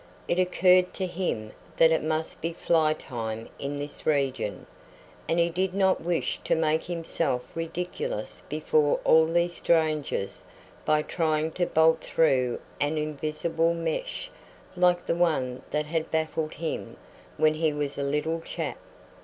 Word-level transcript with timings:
It 0.27 0.39
occurred 0.39 0.95
to 0.95 1.05
him 1.05 1.51
that 1.77 1.91
it 1.91 2.03
must 2.03 2.41
be 2.41 2.53
fly 2.53 2.93
time 2.93 3.47
in 3.59 3.75
this 3.77 4.03
region, 4.07 4.65
and 5.29 5.37
he 5.37 5.47
did 5.49 5.75
not 5.75 6.01
wish 6.01 6.39
to 6.45 6.55
make 6.55 6.85
himself 6.85 7.47
ridiculous 7.53 8.41
before 8.49 8.99
all 9.03 9.27
these 9.27 9.53
strangers 9.53 10.43
by 10.85 11.03
trying 11.03 11.51
to 11.51 11.67
bolt 11.67 12.01
through 12.01 12.59
an 12.79 12.97
invisible 12.97 13.75
mesh 13.75 14.31
like 14.75 15.05
the 15.05 15.13
one 15.13 15.61
that 15.69 15.85
had 15.85 16.09
baffled 16.09 16.55
him 16.55 16.97
when 17.37 17.53
he 17.53 17.71
was 17.71 17.95
a 17.95 18.01
little 18.01 18.41
chap. 18.41 18.79